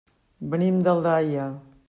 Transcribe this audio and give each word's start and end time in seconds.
Venim 0.53 0.81
d'Aldaia. 0.89 1.47